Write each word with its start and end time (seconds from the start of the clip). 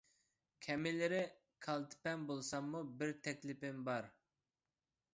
كەمىنىلىرى 0.67 1.19
كالتە 1.67 2.01
پەم 2.09 2.25
بولساممۇ 2.33 2.83
بىر 3.03 3.17
تەكلىپىم 3.29 3.89
بار. 3.93 4.13